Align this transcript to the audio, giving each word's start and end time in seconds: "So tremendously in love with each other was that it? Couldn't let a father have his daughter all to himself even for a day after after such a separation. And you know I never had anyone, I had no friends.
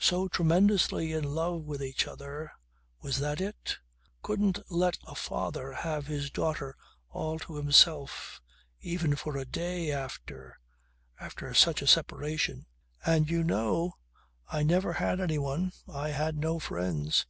"So 0.00 0.28
tremendously 0.28 1.12
in 1.12 1.24
love 1.24 1.64
with 1.64 1.82
each 1.82 2.06
other 2.08 2.52
was 3.02 3.18
that 3.18 3.38
it? 3.38 3.76
Couldn't 4.22 4.60
let 4.70 4.96
a 5.06 5.14
father 5.14 5.72
have 5.72 6.06
his 6.06 6.30
daughter 6.30 6.74
all 7.10 7.38
to 7.40 7.56
himself 7.56 8.40
even 8.80 9.14
for 9.14 9.36
a 9.36 9.44
day 9.44 9.92
after 9.92 10.58
after 11.20 11.52
such 11.52 11.82
a 11.82 11.86
separation. 11.86 12.64
And 13.04 13.28
you 13.28 13.44
know 13.44 13.98
I 14.50 14.62
never 14.62 14.94
had 14.94 15.20
anyone, 15.20 15.72
I 15.86 16.12
had 16.12 16.38
no 16.38 16.58
friends. 16.58 17.26